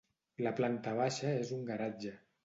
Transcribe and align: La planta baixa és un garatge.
La 0.45 0.53
planta 0.59 0.93
baixa 0.99 1.33
és 1.41 1.51
un 1.57 1.61
garatge. 1.67 2.15